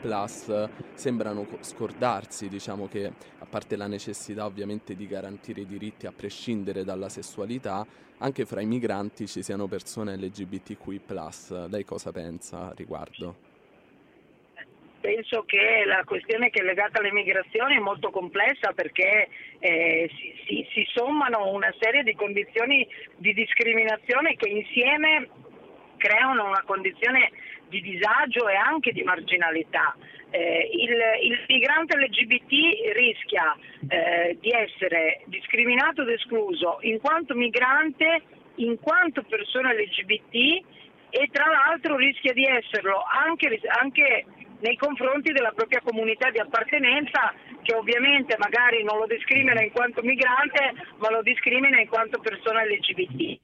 [0.95, 3.07] sembrano co- scordarsi, diciamo che
[3.39, 7.87] a parte la necessità ovviamente di garantire i diritti a prescindere dalla sessualità,
[8.19, 11.03] anche fra i migranti ci siano persone LGBTQI.
[11.69, 13.55] Lei cosa pensa a riguardo?
[15.07, 19.29] Penso che la questione che è legata alle è molto complessa perché
[19.61, 25.29] eh, si, si- si sommano una serie di condizioni di discriminazione che insieme
[25.97, 27.31] creano una condizione
[27.69, 29.95] di disagio e anche di marginalità.
[30.31, 33.57] Eh, il, il migrante LGBT rischia
[33.89, 38.23] eh, di essere discriminato ed escluso in quanto migrante,
[38.57, 40.65] in quanto persona LGBT
[41.11, 44.25] e tra l'altro rischia di esserlo anche, anche
[44.61, 50.03] nei confronti della propria comunità di appartenenza che ovviamente magari non lo discrimina in quanto
[50.03, 53.39] migrante ma lo discrimina in quanto persona LGBT.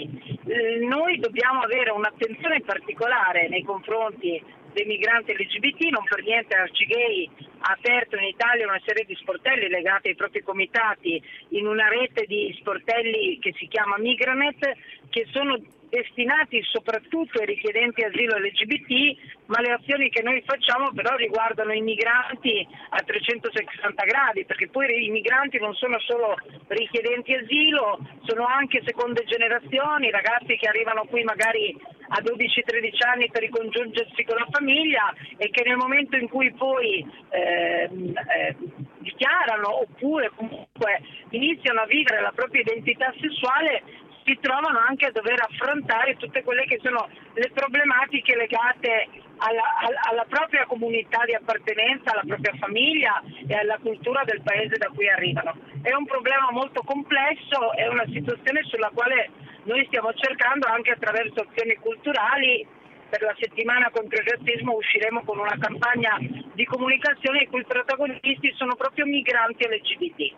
[0.81, 7.72] Noi dobbiamo avere un'attenzione particolare nei confronti dei migranti LGBT, non per niente Arcigay ha
[7.72, 12.54] aperto in Italia una serie di sportelli legati ai propri comitati in una rete di
[12.58, 14.72] sportelli che si chiama Migranet
[15.11, 15.61] che sono
[15.92, 21.82] destinati soprattutto ai richiedenti asilo LGBT, ma le azioni che noi facciamo però riguardano i
[21.82, 26.35] migranti a 360 gradi, perché poi i migranti non sono solo
[26.68, 31.76] richiedenti asilo, sono anche seconde generazioni, ragazzi che arrivano qui magari
[32.12, 37.05] a 12-13 anni per ricongiungersi con la famiglia e che nel momento in cui poi
[37.31, 38.57] ehm, eh,
[38.98, 43.83] dichiarano oppure comunque iniziano a vivere la propria identità sessuale
[44.25, 50.25] si trovano anche a dover affrontare tutte quelle che sono le problematiche legate alla- alla
[50.29, 55.57] propria comunità di appartenenza, alla propria famiglia e alla cultura del paese da cui arrivano.
[55.83, 59.31] È un problema molto complesso, è una situazione sulla quale
[59.64, 62.66] noi stiamo cercando anche attraverso azioni culturali.
[63.09, 66.16] Per la settimana contro il razzismo usciremo con una campagna
[66.55, 70.35] di comunicazione i cui protagonisti sono proprio migranti LGBT.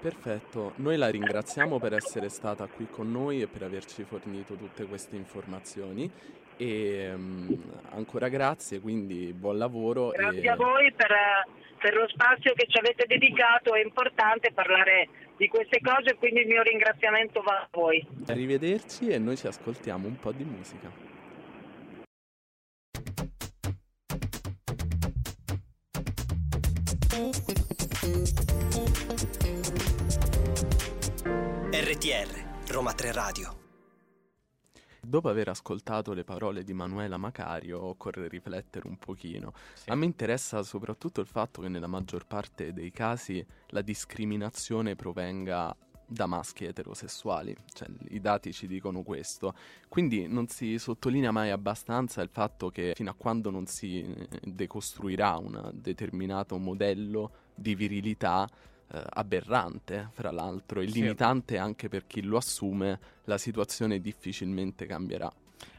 [0.00, 4.84] Perfetto, noi la ringraziamo per essere stata qui con noi e per averci fornito tutte
[4.84, 6.10] queste informazioni
[6.56, 7.52] e mm,
[7.90, 11.10] ancora grazie, quindi buon lavoro Grazie e a voi per,
[11.78, 16.46] per lo spazio che ci avete dedicato, è importante parlare di queste cose, quindi il
[16.46, 18.06] mio ringraziamento va a voi.
[18.26, 21.12] arrivederci e noi ci ascoltiamo un po' di musica.
[31.70, 33.63] RTR, Roma 3 Radio.
[35.06, 39.52] Dopo aver ascoltato le parole di Manuela Macario, occorre riflettere un pochino.
[39.86, 45.76] A me interessa soprattutto il fatto che nella maggior parte dei casi la discriminazione provenga
[46.06, 49.54] da maschi eterosessuali, cioè i dati ci dicono questo.
[49.88, 54.28] Quindi non si sottolinea mai abbastanza il fatto che fino a quando non si eh,
[54.42, 58.48] decostruirà un determinato modello di virilità
[59.10, 61.00] aberrante, fra l'altro, e Sì.
[61.00, 65.32] limitante anche per chi lo assume, la situazione difficilmente cambierà.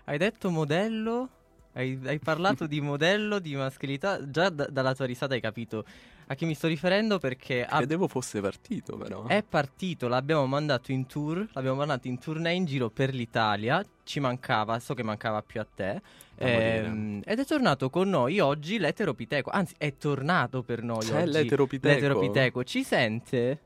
[0.06, 1.30] Hai detto modello?
[1.74, 4.30] Hai, hai parlato di modello, di maschilità?
[4.30, 5.86] Già da- dalla tua risata hai capito
[6.28, 9.28] a chi mi sto riferendo perché Credevo fosse partito, però.
[9.28, 14.20] è partito, l'abbiamo mandato in tour, l'abbiamo mandato in tournée in giro per l'Italia, ci
[14.20, 16.02] mancava, so che mancava più a te,
[16.38, 21.32] ehm, ed è tornato con noi oggi l'eteropiteco, anzi è tornato per noi C'è oggi
[21.32, 21.94] l'eteropiteco?
[21.94, 22.64] l'eteropiteco.
[22.64, 23.60] ci sente?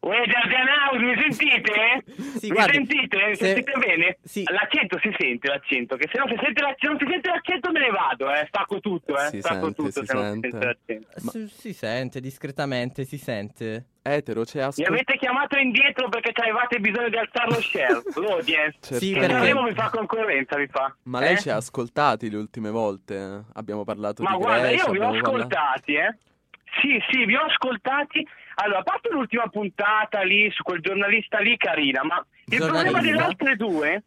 [0.00, 2.04] Uè, Giardanaus, mi sentite?
[2.38, 3.34] Sì, mi guardi, sentite?
[3.34, 4.16] se- Sentite bene?
[4.22, 4.44] sì.
[4.50, 7.80] L'accento si sente, l'accento, che se non si sente l'accento, non si sente l'accento me
[7.80, 8.44] ne vado, eh.
[8.48, 9.28] Stacco tutto, eh.
[9.28, 10.50] Si Stacco sente, tutto si se non si sente.
[10.50, 11.30] sente l'accento.
[11.30, 13.84] Si, si sente discretamente, si sente.
[14.02, 14.94] Etero, c'è Mi ascoltato.
[14.96, 18.78] avete chiamato indietro perché avevate bisogno di alzare lo share, l'audience.
[18.98, 20.96] Sì, Che perché- Sanremo mi fa concorrenza, mi fa.
[21.02, 21.38] Ma lei Eh?
[21.38, 23.14] ci ha ascoltati le ultime volte?
[23.16, 23.40] eh?
[23.52, 26.16] Abbiamo parlato Ma di guarda, Grecia, io vi ho abbiamo parlato- ascoltati, eh.
[26.80, 28.26] Sì, sì, vi ho ascoltati.
[28.56, 32.90] Allora, a parte l'ultima puntata lì su quel giornalista lì, carina, ma il Giornalista?
[32.90, 34.02] problema delle altre due.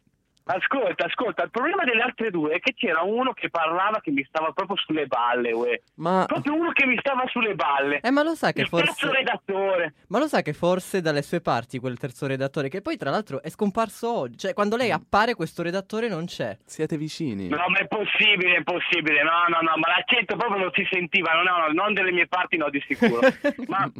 [0.46, 4.22] Ascolta, ascolta, il problema delle altre due è che c'era uno che parlava che mi
[4.28, 5.80] stava proprio sulle balle, uè.
[5.94, 8.00] Ma Proprio uno che mi stava sulle balle.
[8.02, 8.84] Eh, ma lo sa che il forse...
[8.84, 9.94] terzo redattore.
[10.08, 13.40] Ma lo sa che forse dalle sue parti quel terzo redattore, che poi tra l'altro
[13.42, 16.58] è scomparso oggi, cioè quando lei appare questo redattore non c'è.
[16.66, 17.48] siete vicini?
[17.48, 19.22] No, ma è possibile, è possibile.
[19.22, 21.32] No, no, no, ma l'accento proprio non si sentiva.
[21.32, 23.20] No, no, no, non delle mie parti, no, di sicuro.
[23.66, 23.90] Ma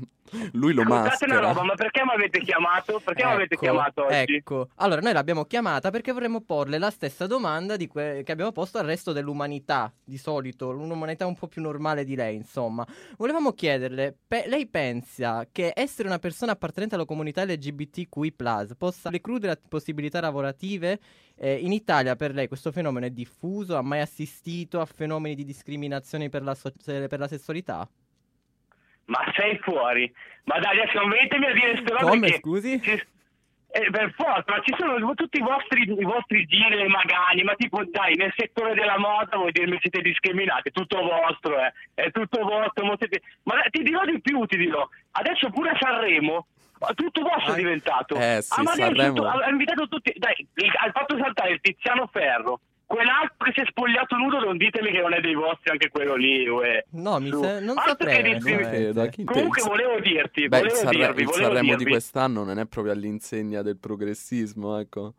[0.53, 1.39] Lui lo una maschera.
[1.41, 3.01] roba, ma perché mi avete chiamato?
[3.05, 4.35] Perché mi avete chiamato oggi?
[4.37, 8.51] Ecco, allora noi l'abbiamo chiamata perché vorremmo porle la stessa domanda di que- che abbiamo
[8.51, 12.87] posto al resto dell'umanità, di solito, un'umanità un po' più normale di lei, insomma.
[13.17, 18.35] Volevamo chiederle, pe- lei pensa che essere una persona appartenente alla comunità LGBTQI+,
[18.77, 20.99] possa precludere a- possibilità lavorative?
[21.37, 23.77] Eh, in Italia per lei questo fenomeno è diffuso?
[23.77, 27.89] Ha mai assistito a fenomeni di discriminazione per la, so- per la sessualità?
[29.07, 30.13] Ma sei fuori.
[30.45, 32.81] Ma dai, adesso non venitemi a dire queste robe Come, scusi?
[32.83, 33.03] ci-
[33.75, 37.55] eh, per forza, ma ci sono tutti i vostri, i vostri giri, le magagne, ma
[37.57, 41.73] tipo dai, nel settore della moda vuoi dirmi siete discriminati, è tutto vostro, eh.
[41.95, 46.47] è tutto vostro, siete- ma ti dirò di più, ti dirò, adesso pure a Sanremo,
[46.95, 48.15] tutto vostro Ah, è diventato.
[48.15, 49.15] eh, sì, Sanremo.
[49.15, 53.61] tutto- ha invitato tutti, dai, il- ha fatto saltare il Tiziano Ferro, quell'altro che si
[53.61, 56.85] è spogliato nudo, non ditemi che non è dei vostri anche quello lì, uè.
[56.93, 58.39] No, mi sa- non Altro saprei.
[58.39, 58.57] che.
[58.57, 59.69] Credo, a chi Comunque pensa?
[59.71, 61.85] volevo dirti, Beh, il, volevo Sanre- dirvi, il volevo Sanremo dirvi.
[61.85, 65.15] di quest'anno non è proprio all'insegna del progressismo, ecco.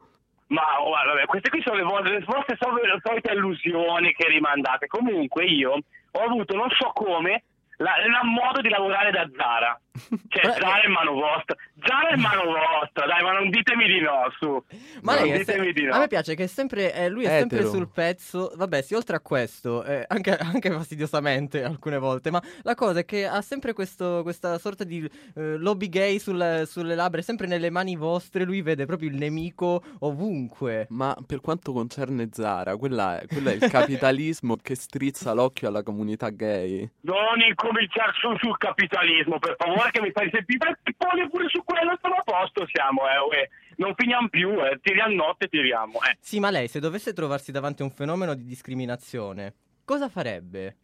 [0.48, 4.28] Ma oh, guarda, vabbè, queste qui sono le, vo- le vostre le solite illusioni che
[4.28, 4.88] rimandate.
[4.88, 5.72] Comunque io
[6.12, 7.44] ho avuto, non so come,
[7.78, 9.80] la, la modo di lavorare da Zara.
[10.28, 11.56] Cioè, Però- Zara è mano vostra.
[11.84, 14.64] Zara è mano vostra, dai, ma non ditemi di no, su.
[15.02, 15.94] Ma non lei se- ditemi di no.
[15.94, 17.72] a me piace che sempre, eh, lui è sempre Etero.
[17.74, 18.52] sul pezzo.
[18.56, 22.32] Vabbè, sì, oltre a questo, eh, anche, anche fastidiosamente alcune volte.
[22.32, 26.64] Ma la cosa è che ha sempre questo, questa sorta di eh, lobby gay sul-
[26.66, 28.44] sulle labbra, sempre nelle mani vostre.
[28.44, 30.88] Lui vede proprio il nemico ovunque.
[30.90, 35.84] Ma per quanto concerne Zara, quella è, quello è il capitalismo che strizza l'occhio alla
[35.84, 36.90] comunità gay.
[37.02, 41.98] Non incominciare su sul capitalismo, per favore, che mi fai sentire pippone pure su quello,
[42.02, 43.50] sono a posto siamo, eh.
[43.78, 44.80] Non finiamo più, eh.
[44.82, 46.18] Tiriamo notte, tiriamo, eh.
[46.20, 50.76] Sì, ma lei, se dovesse trovarsi davanti a un fenomeno di discriminazione, cosa farebbe?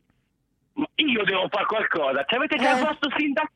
[0.73, 2.23] Ma io devo fare qualcosa.
[2.25, 2.79] C'avete già Eh.
[2.79, 3.53] il vostro sindacato.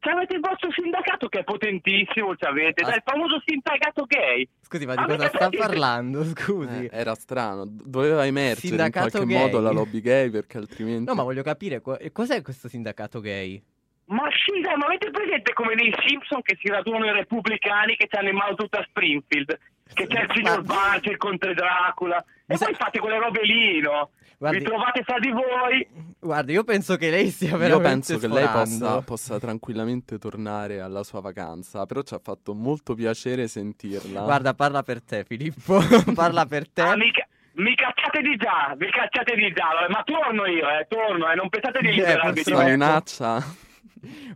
[0.00, 2.82] C'avete il vostro sindacato che è potentissimo, c'avete.
[2.84, 4.48] Dai, il famoso sindacato gay.
[4.60, 5.62] Scusi, ma di Avete cosa sta capito?
[5.66, 6.22] parlando?
[6.36, 6.84] Scusi.
[6.84, 9.38] Eh, era strano, doveva emergere in Sindacato qualche gay.
[9.38, 11.04] modo la lobby gay perché altrimenti...
[11.04, 13.60] No, ma voglio capire, co- cos'è questo sindacato gay?
[14.08, 18.08] Ma sì, dai, ma avete presente come nei Simpson che si radunano i repubblicani che
[18.16, 19.58] hanno in mano tutta Springfield?
[19.92, 22.22] Che c'è il signor Barger contro Dracula.
[22.46, 24.10] E poi fate quelle robe lì, no?
[24.38, 25.86] Guardi- Vi trovate fra di voi.
[26.20, 28.78] Guarda, io penso che lei stia Io veramente penso che lei sforando.
[28.86, 34.22] possa, possa tranquillamente tornare alla sua vacanza, però ci ha fatto molto piacere sentirla.
[34.22, 35.80] Guarda, parla per te, Filippo.
[36.14, 36.80] parla per te.
[36.82, 41.30] Ah, mica- Mi cacciate di già, mi cacciate di già, ma torno io, eh, torno,
[41.30, 42.64] eh, non pensate di Eh, liberarvi di purtroppo.
[42.64, 42.70] me.
[42.70, 43.44] minaccia.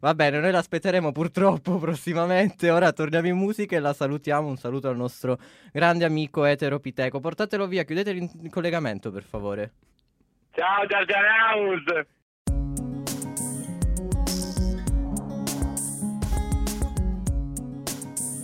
[0.01, 2.71] Va bene, noi l'aspetteremo purtroppo prossimamente.
[2.71, 4.49] Ora torniamo in musica e la salutiamo.
[4.49, 5.39] Un saluto al nostro
[5.73, 7.21] grande amico Etero Piteco.
[7.21, 9.73] Portatelo via, chiudete il collegamento, per favore.
[10.53, 11.83] Ciao Giargianaus!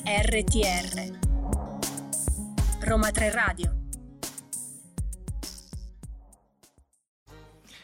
[0.04, 1.18] RTR
[2.80, 3.77] Roma 3 Radio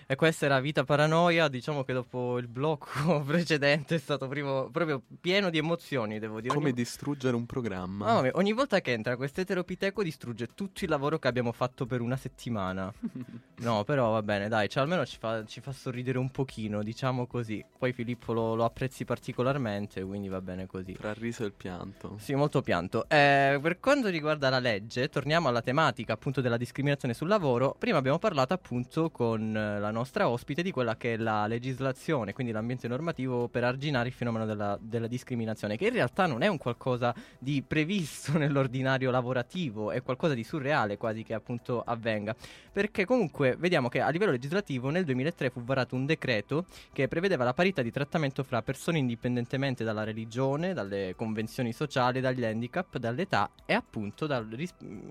[0.07, 1.49] E questa era Vita Paranoia.
[1.49, 6.53] Diciamo che dopo il blocco precedente è stato primo- proprio pieno di emozioni, devo dire.
[6.55, 8.07] Come Ogni- distruggere un programma.
[8.07, 11.87] Mamma mia, ogni volta che entra questo eteropiteco distrugge tutto il lavoro che abbiamo fatto
[11.87, 12.93] per una settimana.
[13.57, 17.27] No, però va bene, dai, cioè, almeno ci fa, ci fa sorridere un pochino, diciamo
[17.27, 17.65] così.
[17.79, 20.93] Poi Filippo lo, lo apprezzi particolarmente, quindi va bene così.
[20.95, 22.17] Tra il riso e il pianto.
[22.19, 23.09] Sì, molto pianto.
[23.09, 27.77] Eh, per quanto riguarda la legge, torniamo alla tematica appunto della discriminazione sul lavoro.
[27.79, 32.35] Prima abbiamo parlato appunto con eh, la nostra ospite di quella che è la legislazione,
[32.35, 36.49] quindi l'ambiente normativo per arginare il fenomeno della, della discriminazione, che in realtà non è
[36.49, 42.37] un qualcosa di previsto nell'ordinario lavorativo, è qualcosa di surreale quasi che appunto avvenga.
[42.71, 47.45] Perché comunque vediamo che a livello legislativo nel 2003 fu varato un decreto che prevedeva
[47.45, 53.51] la parità di trattamento fra persone indipendentemente dalla religione, dalle convenzioni sociali, dagli handicap, dall'età
[53.65, 54.47] e appunto dal,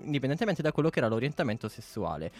[0.04, 2.30] indipendentemente da quello che era l'orientamento sessuale.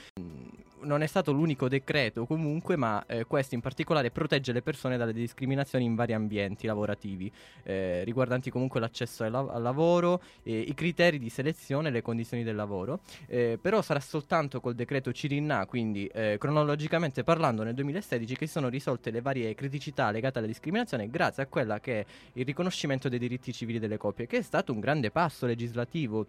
[0.85, 5.13] Non è stato l'unico decreto comunque, ma eh, questo in particolare protegge le persone dalle
[5.13, 7.31] discriminazioni in vari ambienti lavorativi,
[7.63, 12.45] eh, riguardanti comunque l'accesso al, al lavoro, eh, i criteri di selezione e le condizioni
[12.45, 13.01] del lavoro.
[13.27, 18.69] Eh, però sarà soltanto col decreto Cirinna, quindi eh, cronologicamente parlando nel 2016, che sono
[18.69, 22.05] risolte le varie criticità legate alla discriminazione grazie a quella che è
[22.35, 26.27] il riconoscimento dei diritti civili delle coppie, che è stato un grande passo legislativo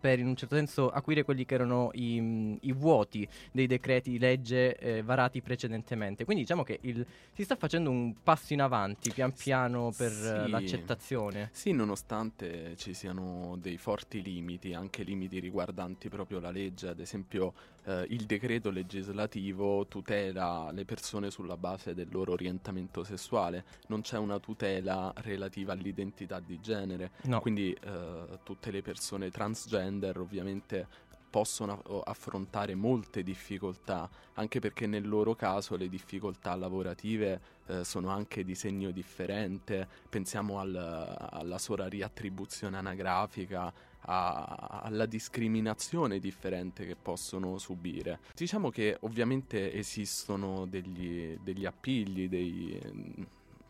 [0.00, 4.18] per in un certo senso acuire quelli che erano i, i vuoti dei decreti di
[4.18, 6.24] legge eh, varati precedentemente.
[6.24, 10.44] Quindi diciamo che il- si sta facendo un passo in avanti pian piano per eh,
[10.44, 10.50] Sì.
[10.50, 11.48] l'accettazione.
[11.52, 17.54] Sì, nonostante ci siano dei forti limiti, anche limiti riguardanti proprio la legge, ad esempio
[17.84, 24.18] eh, il decreto legislativo tutela le persone sulla base del loro orientamento sessuale, non c'è
[24.18, 27.40] una tutela relativa all'identità di genere, No.
[27.40, 29.74] quindi eh, tutte le persone transgender
[30.20, 38.08] ovviamente possono affrontare molte difficoltà, anche perché nel loro caso le difficoltà lavorative eh, sono
[38.08, 43.70] anche di segno differente, pensiamo al- alla sola riattribuzione anagrafica,
[44.00, 48.20] a- alla discriminazione differente che possono subire.
[48.34, 52.80] Diciamo che ovviamente esistono degli, degli appigli, dei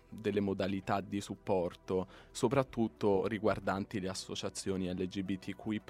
[0.09, 5.83] delle modalità di supporto, soprattutto riguardanti le associazioni LGBTQI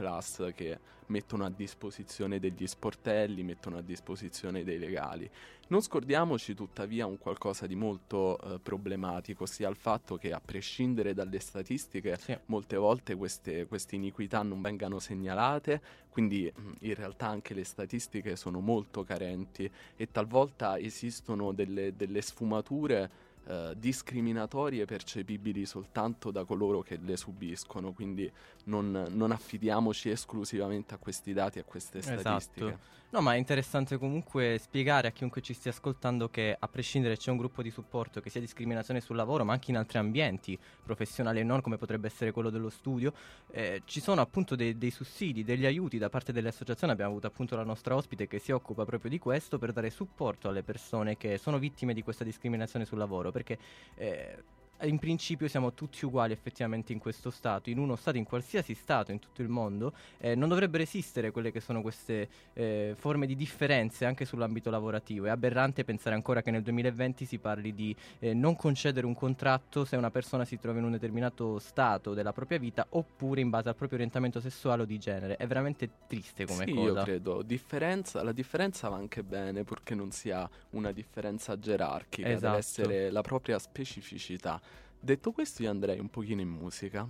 [0.54, 5.30] che mettono a disposizione degli sportelli, mettono a disposizione dei legali.
[5.68, 11.12] Non scordiamoci tuttavia un qualcosa di molto eh, problematico, ossia il fatto che a prescindere
[11.12, 17.52] dalle statistiche molte volte queste, queste iniquità non vengano segnalate, quindi mh, in realtà anche
[17.52, 26.30] le statistiche sono molto carenti e talvolta esistono delle, delle sfumature eh, discriminatorie percepibili soltanto
[26.30, 28.30] da coloro che le subiscono, quindi
[28.64, 32.66] non, non affidiamoci esclusivamente a questi dati, a queste statistiche.
[32.66, 32.94] Esatto.
[33.10, 37.30] No, ma è interessante comunque spiegare a chiunque ci stia ascoltando che a prescindere c'è
[37.30, 41.38] un gruppo di supporto che sia discriminazione sul lavoro, ma anche in altri ambienti professionali
[41.38, 43.14] e non come potrebbe essere quello dello studio,
[43.52, 46.92] eh, ci sono appunto dei, dei sussidi, degli aiuti da parte delle associazioni.
[46.92, 50.48] Abbiamo avuto appunto la nostra ospite che si occupa proprio di questo per dare supporto
[50.48, 53.56] alle persone che sono vittime di questa discriminazione sul lavoro, perché
[53.94, 54.42] eh,
[54.82, 59.10] in principio siamo tutti uguali effettivamente in questo stato, in uno stato, in qualsiasi stato
[59.10, 63.36] in tutto il mondo, eh, non dovrebbero esistere quelle che sono queste eh, forme di
[63.36, 65.26] differenze anche sull'ambito lavorativo.
[65.26, 69.84] È aberrante pensare ancora che nel 2020 si parli di eh, non concedere un contratto
[69.84, 73.68] se una persona si trova in un determinato stato della propria vita oppure in base
[73.68, 75.36] al proprio orientamento sessuale o di genere.
[75.36, 76.98] È veramente triste come sì, cosa.
[76.98, 77.42] io credo.
[77.42, 82.46] Differenza, la differenza va anche bene purché non sia una differenza gerarchica, Esatto.
[82.46, 84.60] deve essere la propria specificità.
[85.06, 87.08] Detto questo, io andrei un pochino in musica.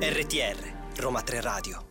[0.00, 1.87] RTR, Roma 3 Radio.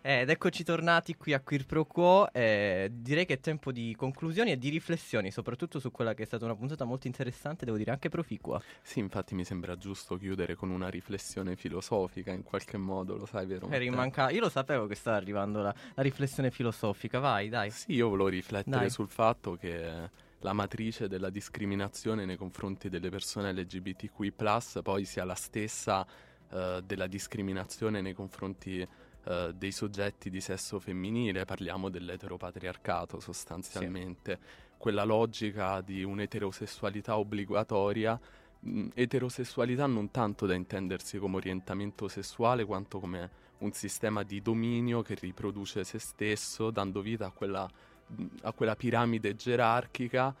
[0.00, 2.32] Eh, Ed eccoci tornati qui a Queer Pro Quo.
[2.32, 6.26] eh, direi che è tempo di conclusioni e di riflessioni, soprattutto su quella che è
[6.26, 8.62] stata una puntata molto interessante, devo dire anche proficua.
[8.80, 13.46] Sì, infatti mi sembra giusto chiudere con una riflessione filosofica in qualche modo, lo sai,
[13.46, 13.68] vero?
[13.70, 13.96] Eri in Matteo?
[13.96, 17.70] manca- Io lo sapevo che stava arrivando la, la riflessione filosofica, vai, dai.
[17.70, 18.90] Sì, io volevo riflettere Dai.
[18.90, 24.32] sul fatto che la matrice della discriminazione nei confronti delle persone LGBTQI
[24.82, 26.06] poi sia la stessa
[26.50, 28.86] eh, della discriminazione nei confronti
[29.28, 34.38] eh, dei soggetti di sesso femminile, parliamo dell'eteropatriarcato sostanzialmente,
[34.78, 38.18] quella logica di un'eterosessualità obbligatoria
[38.60, 45.02] mh, eterosessualità non tanto da intendersi come orientamento sessuale quanto come un sistema di dominio
[45.02, 47.68] che riproduce se stesso dando vita a quella,
[48.06, 50.34] mh, a quella piramide gerarchica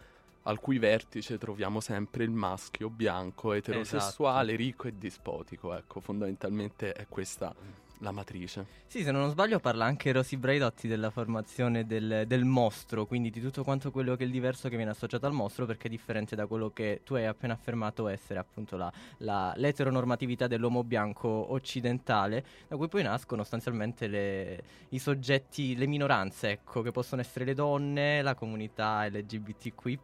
[0.44, 5.74] al cui vertice troviamo sempre il maschio bianco, eterosessuale, ricco e dispotico.
[5.74, 7.54] Ecco, fondamentalmente è questa
[8.00, 8.66] la matrice.
[8.86, 13.40] Sì, se non sbaglio parla anche Rosy Braidotti della formazione del, del mostro, quindi di
[13.40, 16.36] tutto quanto quello che è il diverso che viene associato al mostro, perché è differente
[16.36, 22.44] da quello che tu hai appena affermato essere appunto la, la, l'eteronormatività dell'uomo bianco occidentale,
[22.68, 27.54] da cui poi nascono sostanzialmente le, i soggetti, le minoranze, ecco, che possono essere le
[27.54, 29.98] donne, la comunità LGBTQI,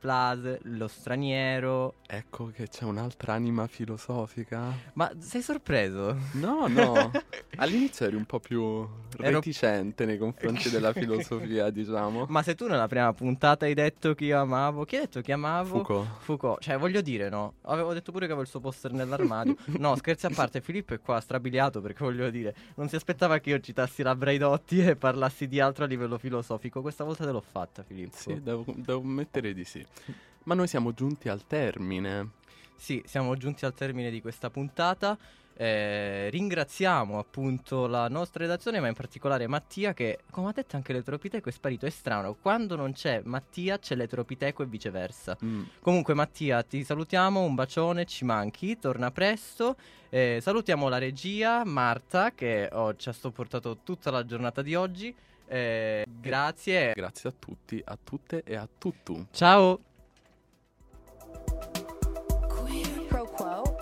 [0.63, 1.95] lo straniero.
[2.07, 4.73] Ecco che c'è un'altra anima filosofica.
[4.95, 6.17] Ma sei sorpreso?
[6.33, 7.11] No, no.
[7.57, 12.27] All'inizio eri un po' più Ero- reticente nei confronti della filosofia, diciamo.
[12.29, 15.33] Ma se tu nella prima puntata hai detto che io amavo, chi ha detto che
[15.33, 15.79] amavo?
[15.79, 16.09] Foucault.
[16.21, 16.63] Foucault.
[16.63, 17.55] Cioè, voglio dire, no.
[17.63, 19.57] Avevo detto pure che avevo il suo poster nell'armadio.
[19.79, 23.51] no, scherzi a parte, Filippo è qua strabiliato perché voglio dire, non si aspettava che
[23.51, 26.81] io citassi la Braidotti e parlassi di altro a livello filosofico.
[26.81, 28.17] Questa volta te l'ho fatta, Filippo.
[28.17, 29.85] Sì, devo, devo ammettere di sì.
[30.45, 32.29] Ma noi siamo giunti al termine.
[32.77, 35.17] Sì, siamo giunti al termine di questa puntata.
[35.57, 40.93] Eh, ringraziamo appunto la nostra redazione, ma in particolare Mattia, che come ha detto anche
[40.93, 41.87] l'eteropiteco è sparito.
[41.87, 45.37] È strano, quando non c'è Mattia c'è l'eteropiteco e viceversa.
[45.45, 45.63] Mm.
[45.81, 49.77] Comunque, Mattia, ti salutiamo, un bacione, ci manchi, torna presto.
[50.09, 55.15] Eh, salutiamo la regia, Marta, che oh, ci ha sopportato tutta la giornata di oggi.
[55.47, 56.93] Eh, grazie.
[56.95, 59.27] Grazie a tutti, a tutte e a tuttu.
[59.31, 59.81] Ciao.
[63.09, 63.74] Pro quo.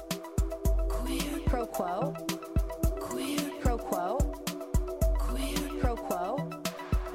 [1.63, 2.13] Pro quo.
[3.61, 4.19] Pro quo.
[5.81, 6.51] Pro quo.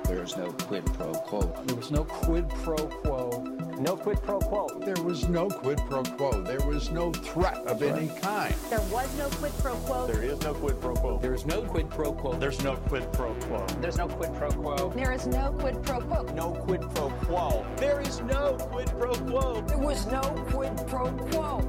[0.05, 1.53] There's no quid pro quo.
[1.65, 3.43] There was no quid pro quo.
[3.77, 4.67] No quid pro quo.
[4.85, 6.41] There was no quid pro quo.
[6.43, 8.55] There was no threat of any kind.
[8.69, 10.07] There was no quid pro quo.
[10.07, 11.19] There is no quid pro quo.
[11.19, 12.39] There is no quid pro quo.
[12.39, 13.65] There's no quid pro quo.
[13.81, 14.89] There's no quid pro quo.
[14.95, 16.23] There is no quid pro quo.
[16.33, 17.65] No quid pro quo.
[17.75, 19.61] There is no quid pro quo.
[19.67, 21.59] There was no quid pro quo.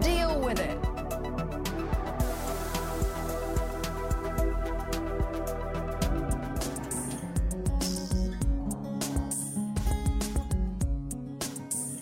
[0.00, 0.78] Deal with it.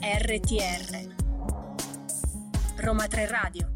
[0.03, 1.09] RTR
[2.85, 3.72] Roma 3 Radio